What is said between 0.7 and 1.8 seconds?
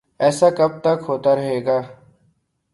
تک ہوتا رہے گا؟